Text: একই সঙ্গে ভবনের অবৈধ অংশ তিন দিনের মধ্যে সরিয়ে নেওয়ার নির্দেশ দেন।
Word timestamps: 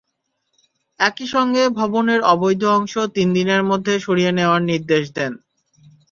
একই 0.99 1.27
সঙ্গে 1.27 1.63
ভবনের 1.79 2.21
অবৈধ 2.33 2.61
অংশ 2.77 2.93
তিন 3.15 3.27
দিনের 3.33 3.61
মধ্যে 3.63 3.93
সরিয়ে 3.99 4.31
নেওয়ার 4.31 4.61
নির্দেশ 4.63 5.03
দেন। 5.15 5.31